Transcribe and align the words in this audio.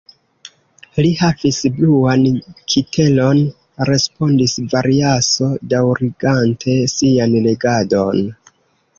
Li 1.05 1.09
havis 1.17 1.57
bluan 1.79 2.23
kitelon, 2.73 3.41
respondis 3.89 4.55
Variaso, 4.71 5.49
daŭrigante 5.75 6.75
sian 6.95 7.37
legadon. 7.49 8.25